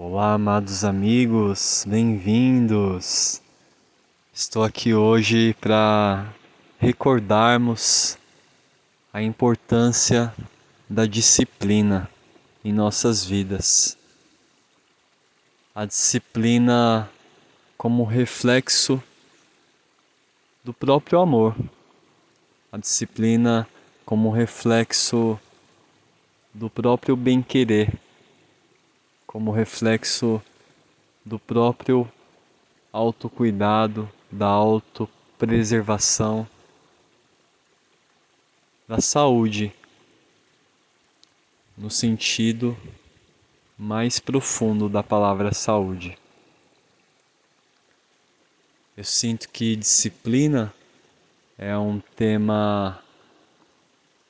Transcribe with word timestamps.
Olá, 0.00 0.34
amados 0.34 0.84
amigos, 0.84 1.84
bem-vindos. 1.84 3.42
Estou 4.32 4.62
aqui 4.62 4.94
hoje 4.94 5.54
para 5.54 6.32
recordarmos 6.78 8.16
a 9.12 9.20
importância 9.20 10.32
da 10.88 11.04
disciplina 11.04 12.08
em 12.64 12.72
nossas 12.72 13.24
vidas. 13.24 13.98
A 15.74 15.84
disciplina 15.84 17.10
como 17.76 18.04
reflexo 18.04 19.02
do 20.62 20.72
próprio 20.72 21.18
amor. 21.18 21.56
A 22.70 22.78
disciplina 22.78 23.68
como 24.06 24.30
reflexo 24.30 25.36
do 26.54 26.70
próprio 26.70 27.16
bem-querer 27.16 27.98
como 29.28 29.52
reflexo 29.52 30.42
do 31.22 31.38
próprio 31.38 32.10
autocuidado, 32.90 34.10
da 34.32 34.46
autopreservação, 34.46 36.48
da 38.88 39.02
saúde, 39.02 39.70
no 41.76 41.90
sentido 41.90 42.74
mais 43.76 44.18
profundo 44.18 44.88
da 44.88 45.02
palavra 45.02 45.52
saúde. 45.52 46.16
Eu 48.96 49.04
sinto 49.04 49.50
que 49.50 49.76
disciplina 49.76 50.72
é 51.58 51.76
um 51.76 52.00
tema 52.16 52.98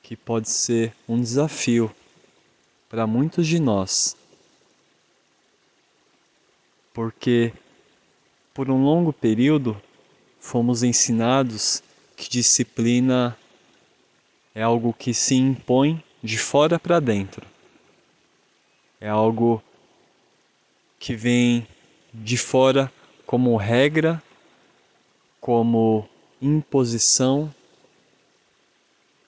que 0.03 0.17
pode 0.17 0.49
ser 0.49 0.93
um 1.07 1.21
desafio 1.21 1.89
para 2.89 3.07
muitos 3.07 3.47
de 3.47 3.59
nós 3.59 4.18
porque 6.93 7.53
por 8.53 8.69
um 8.69 8.83
longo 8.83 9.13
período 9.13 9.79
fomos 10.39 10.83
ensinados 10.83 11.83
que 12.15 12.29
disciplina 12.29 13.37
é 14.53 14.61
algo 14.61 14.93
que 14.93 15.13
se 15.13 15.35
impõe 15.35 16.03
de 16.21 16.37
fora 16.37 16.77
para 16.77 16.99
dentro. 16.99 17.45
É 18.99 19.07
algo 19.07 19.63
que 20.99 21.15
vem 21.15 21.65
de 22.13 22.37
fora 22.37 22.91
como 23.25 23.55
regra, 23.55 24.21
como 25.39 26.09
imposição, 26.41 27.53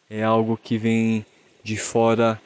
é 0.09 0.23
algo 0.23 0.58
que 0.58 0.78
vem 0.78 1.25
de 1.64 1.78
fora 1.78 2.42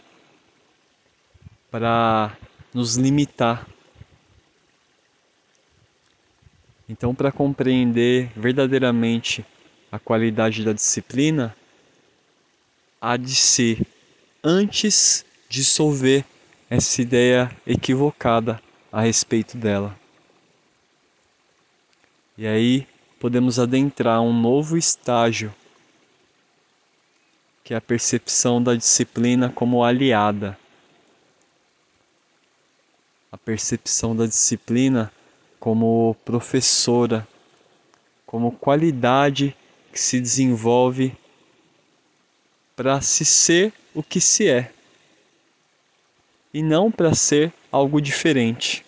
para 1.71 2.37
nos 2.73 2.95
limitar 2.95 3.65
Então, 6.87 7.15
para 7.15 7.31
compreender 7.31 8.31
verdadeiramente 8.35 9.43
a 9.91 9.97
qualidade 9.97 10.63
da 10.63 10.71
disciplina, 10.71 11.55
há 13.01 13.17
de 13.17 13.35
ser 13.35 13.85
antes 14.43 15.25
dissolver 15.49 16.23
essa 16.69 17.01
ideia 17.01 17.51
equivocada 17.65 18.61
a 18.91 19.01
respeito 19.01 19.57
dela. 19.57 19.97
E 22.37 22.45
aí 22.45 22.87
podemos 23.19 23.57
adentrar 23.59 24.21
um 24.21 24.33
novo 24.33 24.77
estágio, 24.77 25.53
que 27.63 27.73
é 27.73 27.77
a 27.77 27.81
percepção 27.81 28.61
da 28.61 28.75
disciplina 28.75 29.49
como 29.49 29.83
aliada. 29.83 30.57
A 33.31 33.37
percepção 33.37 34.15
da 34.15 34.27
disciplina 34.27 35.11
como 35.65 36.15
professora, 36.23 37.27
como 38.23 38.51
qualidade 38.51 39.57
que 39.91 39.99
se 39.99 40.21
desenvolve 40.21 41.17
para 42.75 43.01
se 43.01 43.25
ser 43.25 43.73
o 43.91 44.03
que 44.03 44.21
se 44.21 44.47
é 44.47 44.71
e 46.53 46.61
não 46.61 46.91
para 46.91 47.15
ser 47.15 47.51
algo 47.71 47.99
diferente. 47.99 48.85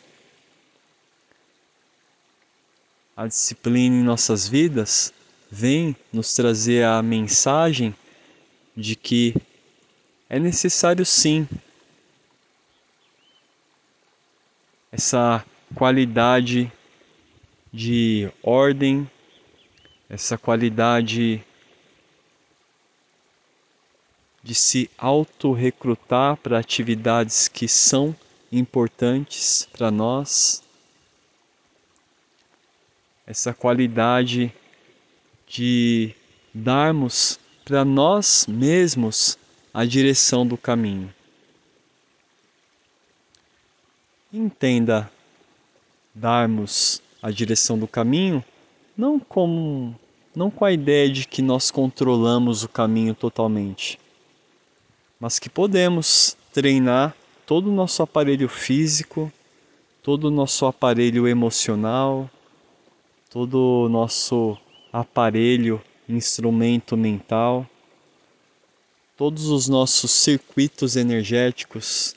A 3.15 3.25
disciplina 3.25 3.95
em 3.95 4.03
nossas 4.03 4.47
vidas 4.47 5.11
vem 5.49 5.95
nos 6.13 6.35
trazer 6.35 6.85
a 6.85 7.01
mensagem 7.01 7.91
de 8.75 8.95
que 8.95 9.33
é 10.29 10.37
necessário 10.37 11.03
sim 11.03 11.49
essa 14.91 15.43
qualidade 15.75 16.71
de 17.71 18.31
ordem, 18.41 19.09
essa 20.09 20.37
qualidade 20.37 21.43
de 24.41 24.55
se 24.55 24.89
auto-recrutar 24.97 26.37
para 26.37 26.57
atividades 26.57 27.47
que 27.47 27.67
são 27.67 28.15
importantes 28.51 29.67
para 29.73 29.91
nós, 29.91 30.63
essa 33.25 33.53
qualidade 33.53 34.53
de 35.45 36.15
darmos 36.53 37.39
para 37.65 37.83
nós 37.83 38.47
mesmos 38.47 39.37
a 39.73 39.83
direção 39.83 40.47
do 40.47 40.57
caminho. 40.57 41.13
Entenda 44.31 45.11
darmos 46.17 47.01
a 47.21 47.29
direção 47.29 47.77
do 47.77 47.87
caminho, 47.87 48.43
não 48.97 49.19
com, 49.19 49.93
não 50.35 50.49
com 50.49 50.65
a 50.65 50.71
ideia 50.71 51.09
de 51.09 51.27
que 51.27 51.41
nós 51.41 51.69
controlamos 51.69 52.63
o 52.63 52.69
caminho 52.69 53.13
totalmente, 53.13 53.99
mas 55.19 55.37
que 55.39 55.49
podemos 55.49 56.35
treinar 56.51 57.15
todo 57.45 57.69
o 57.69 57.73
nosso 57.73 58.01
aparelho 58.01 58.49
físico, 58.49 59.31
todo 60.01 60.25
o 60.25 60.31
nosso 60.31 60.65
aparelho 60.65 61.27
emocional, 61.27 62.29
todo 63.29 63.85
o 63.85 63.89
nosso 63.89 64.57
aparelho, 64.91 65.81
instrumento 66.09 66.97
mental, 66.97 67.67
todos 69.15 69.49
os 69.49 69.67
nossos 69.67 70.11
circuitos 70.11 70.95
energéticos, 70.95 72.15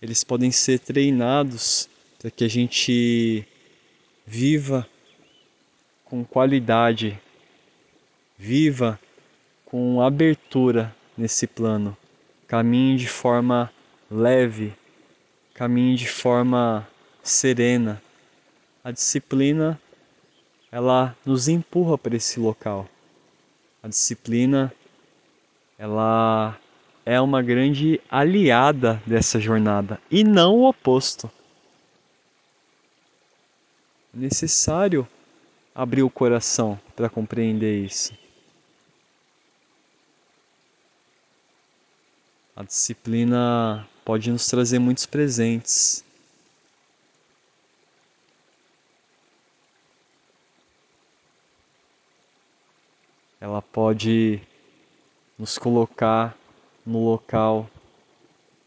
eles 0.00 0.24
podem 0.24 0.50
ser 0.50 0.78
treinados 0.78 1.88
para 2.18 2.30
que 2.32 2.44
a 2.44 2.48
gente 2.48 3.46
viva 4.26 4.86
com 6.04 6.24
qualidade, 6.24 7.18
viva 8.36 8.98
com 9.64 10.02
abertura 10.02 10.94
nesse 11.16 11.46
plano, 11.46 11.96
caminhe 12.46 12.96
de 12.96 13.06
forma 13.06 13.72
leve, 14.10 14.74
caminhe 15.54 15.96
de 15.96 16.08
forma 16.08 16.88
serena. 17.22 18.02
A 18.82 18.90
disciplina 18.90 19.80
ela 20.72 21.16
nos 21.24 21.46
empurra 21.46 21.96
para 21.96 22.16
esse 22.16 22.40
local. 22.40 22.88
A 23.82 23.88
disciplina 23.88 24.72
ela 25.78 26.58
é 27.06 27.20
uma 27.20 27.42
grande 27.42 28.00
aliada 28.10 29.00
dessa 29.06 29.38
jornada 29.38 30.00
e 30.10 30.24
não 30.24 30.56
o 30.56 30.68
oposto 30.68 31.30
necessário 34.12 35.08
abrir 35.74 36.02
o 36.02 36.10
coração 36.10 36.80
para 36.96 37.08
compreender 37.08 37.84
isso. 37.84 38.12
A 42.56 42.64
disciplina 42.64 43.88
pode 44.04 44.32
nos 44.32 44.48
trazer 44.48 44.80
muitos 44.80 45.06
presentes. 45.06 46.04
Ela 53.40 53.62
pode 53.62 54.42
nos 55.38 55.56
colocar 55.56 56.36
no 56.84 57.04
local 57.04 57.70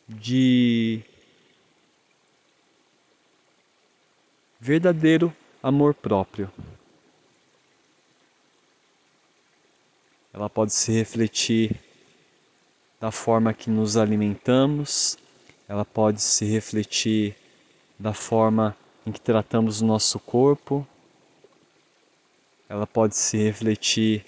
de 0.08 1.04
verdadeiro 4.62 5.36
amor 5.62 5.94
próprio. 5.94 6.52
Ela 10.34 10.50
pode 10.50 10.74
se 10.74 10.92
refletir 10.92 11.80
da 13.00 13.12
forma 13.12 13.54
que 13.54 13.70
nos 13.70 13.98
alimentamos, 13.98 15.18
ela 15.68 15.84
pode 15.84 16.22
se 16.22 16.46
refletir 16.46 17.36
da 18.00 18.14
forma 18.14 18.76
em 19.06 19.12
que 19.12 19.20
tratamos 19.20 19.82
o 19.82 19.86
nosso 19.86 20.20
corpo, 20.20 20.88
ela 22.70 22.88
pode 22.88 23.16
se 23.16 23.38
refletir 23.38 24.26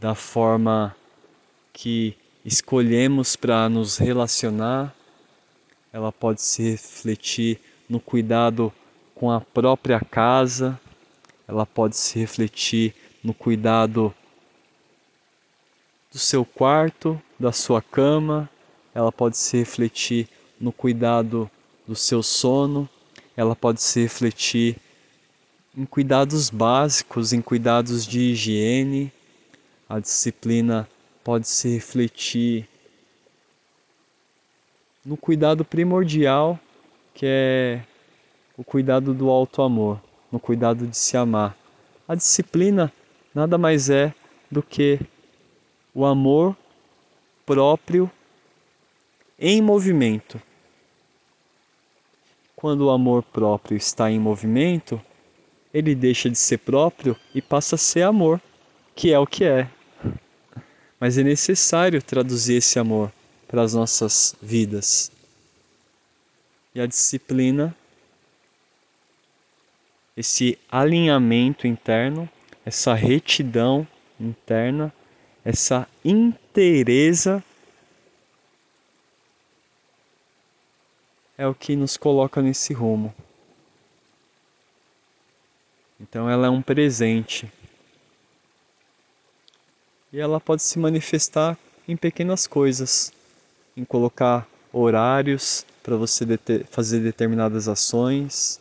da 0.00 0.14
forma 0.14 0.96
que 1.72 2.16
escolhemos 2.44 3.36
para 3.36 3.68
nos 3.68 3.98
relacionar, 3.98 4.94
ela 5.92 6.10
pode 6.10 6.40
se 6.40 6.70
refletir 6.70 7.60
no 7.88 8.00
cuidado 8.00 8.72
com 9.16 9.30
a 9.30 9.40
própria 9.40 9.98
casa, 9.98 10.78
ela 11.48 11.64
pode 11.64 11.96
se 11.96 12.18
refletir 12.18 12.94
no 13.24 13.32
cuidado 13.32 14.14
do 16.12 16.18
seu 16.18 16.44
quarto, 16.44 17.20
da 17.40 17.50
sua 17.50 17.80
cama, 17.80 18.48
ela 18.94 19.10
pode 19.10 19.38
se 19.38 19.56
refletir 19.56 20.28
no 20.60 20.70
cuidado 20.70 21.50
do 21.86 21.96
seu 21.96 22.22
sono, 22.22 22.88
ela 23.34 23.56
pode 23.56 23.82
se 23.82 24.02
refletir 24.02 24.76
em 25.74 25.86
cuidados 25.86 26.50
básicos, 26.50 27.32
em 27.32 27.40
cuidados 27.40 28.06
de 28.06 28.20
higiene. 28.20 29.12
A 29.88 29.98
disciplina 29.98 30.88
pode 31.24 31.48
se 31.48 31.68
refletir 31.74 32.68
no 35.04 35.16
cuidado 35.16 35.64
primordial, 35.64 36.58
que 37.14 37.26
é 37.26 37.84
o 38.56 38.64
cuidado 38.64 39.12
do 39.12 39.28
alto 39.28 39.62
amor, 39.62 40.00
no 40.32 40.40
cuidado 40.40 40.86
de 40.86 40.96
se 40.96 41.16
amar. 41.16 41.56
A 42.08 42.14
disciplina 42.14 42.92
nada 43.34 43.58
mais 43.58 43.90
é 43.90 44.14
do 44.50 44.62
que 44.62 44.98
o 45.94 46.04
amor 46.04 46.56
próprio 47.44 48.10
em 49.38 49.60
movimento. 49.60 50.40
Quando 52.54 52.86
o 52.86 52.90
amor 52.90 53.22
próprio 53.22 53.76
está 53.76 54.10
em 54.10 54.18
movimento, 54.18 55.00
ele 55.72 55.94
deixa 55.94 56.30
de 56.30 56.38
ser 56.38 56.58
próprio 56.58 57.14
e 57.34 57.42
passa 57.42 57.74
a 57.74 57.78
ser 57.78 58.02
amor, 58.02 58.40
que 58.94 59.12
é 59.12 59.18
o 59.18 59.26
que 59.26 59.44
é. 59.44 59.68
Mas 60.98 61.18
é 61.18 61.22
necessário 61.22 62.02
traduzir 62.02 62.54
esse 62.54 62.78
amor 62.78 63.12
para 63.46 63.60
as 63.60 63.74
nossas 63.74 64.34
vidas. 64.40 65.12
E 66.74 66.80
a 66.80 66.86
disciplina, 66.86 67.76
esse 70.16 70.58
alinhamento 70.70 71.66
interno, 71.66 72.28
essa 72.64 72.94
retidão 72.94 73.86
interna, 74.18 74.92
essa 75.44 75.86
inteireza 76.04 77.44
é 81.36 81.46
o 81.46 81.54
que 81.54 81.76
nos 81.76 81.96
coloca 81.96 82.40
nesse 82.40 82.72
rumo. 82.72 83.14
Então 86.00 86.28
ela 86.28 86.46
é 86.46 86.50
um 86.50 86.62
presente. 86.62 87.50
E 90.12 90.18
ela 90.18 90.40
pode 90.40 90.62
se 90.62 90.78
manifestar 90.78 91.58
em 91.86 91.96
pequenas 91.96 92.46
coisas, 92.46 93.12
em 93.76 93.84
colocar 93.84 94.48
horários 94.72 95.66
para 95.82 95.96
você 95.96 96.24
fazer 96.70 97.00
determinadas 97.00 97.68
ações, 97.68 98.60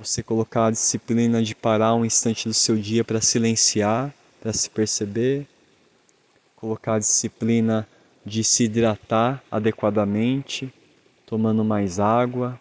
você 0.00 0.22
colocar 0.22 0.66
a 0.66 0.70
disciplina 0.70 1.42
de 1.42 1.54
parar 1.54 1.94
um 1.94 2.06
instante 2.06 2.48
do 2.48 2.54
seu 2.54 2.74
dia 2.74 3.04
para 3.04 3.20
silenciar, 3.20 4.14
para 4.40 4.50
se 4.50 4.70
perceber, 4.70 5.46
colocar 6.56 6.94
a 6.94 6.98
disciplina 6.98 7.86
de 8.24 8.42
se 8.42 8.64
hidratar 8.64 9.44
adequadamente, 9.50 10.72
tomando 11.26 11.62
mais 11.62 12.00
água, 12.00 12.58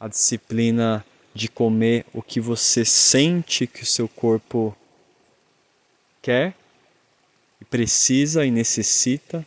a 0.00 0.08
disciplina 0.08 1.04
de 1.34 1.50
comer 1.50 2.06
o 2.14 2.22
que 2.22 2.40
você 2.40 2.82
sente 2.82 3.66
que 3.66 3.82
o 3.82 3.86
seu 3.86 4.08
corpo 4.08 4.74
quer 6.22 6.54
precisa 7.68 8.46
e 8.46 8.50
necessita, 8.50 9.46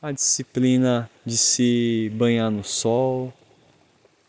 a 0.00 0.12
disciplina 0.12 1.10
de 1.26 1.36
se 1.36 2.10
banhar 2.14 2.50
no 2.50 2.64
sol, 2.64 3.34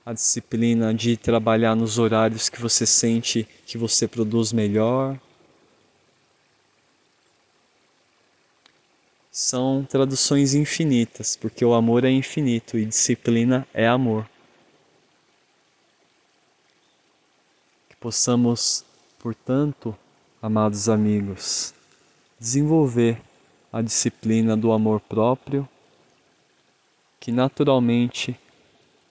a 0.09 0.13
disciplina 0.13 0.91
de 0.91 1.15
trabalhar 1.15 1.75
nos 1.75 1.99
horários 1.99 2.49
que 2.49 2.59
você 2.59 2.83
sente 2.83 3.47
que 3.67 3.77
você 3.77 4.07
produz 4.07 4.51
melhor. 4.51 5.15
são 9.31 9.85
traduções 9.85 10.55
infinitas, 10.55 11.35
porque 11.35 11.63
o 11.63 11.73
amor 11.75 12.03
é 12.03 12.09
infinito 12.09 12.77
e 12.77 12.85
disciplina 12.85 13.65
é 13.71 13.87
amor. 13.87 14.27
Que 17.87 17.95
possamos, 17.97 18.83
portanto, 19.19 19.95
amados 20.41 20.89
amigos, 20.89 21.73
desenvolver 22.37 23.21
a 23.71 23.81
disciplina 23.81 24.57
do 24.57 24.71
amor 24.73 24.99
próprio, 24.99 25.69
que 27.19 27.31
naturalmente 27.31 28.37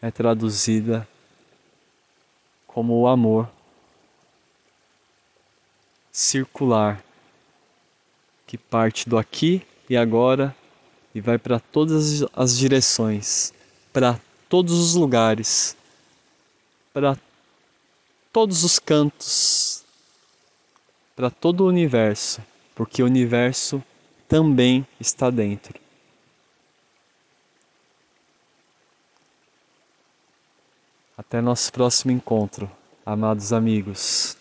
é 0.01 0.11
traduzida 0.11 1.07
como 2.67 3.01
o 3.01 3.09
amor 3.09 3.49
circular 6.13 7.03
que 8.47 8.57
parte 8.57 9.09
do 9.09 9.19
aqui 9.19 9.63
e 9.91 9.97
agora 9.97 10.55
e 11.15 11.21
vai 11.21 11.39
para 11.39 11.59
todas 11.59 12.25
as 12.33 12.57
direções, 12.57 13.53
para 13.93 14.21
todos 14.49 14.73
os 14.79 14.95
lugares, 14.95 15.77
para 16.93 17.17
todos 18.33 18.65
os 18.65 18.79
cantos, 18.79 19.85
para 21.17 21.31
todo 21.31 21.65
o 21.65 21.69
universo, 21.69 22.41
porque 22.75 23.03
o 23.03 23.07
universo 23.07 23.83
também 24.29 24.87
está 25.01 25.31
dentro. 25.31 25.88
Até 31.29 31.43
nosso 31.43 31.71
próximo 31.71 32.11
encontro, 32.11 32.71
amados 33.05 33.53
amigos. 33.53 34.35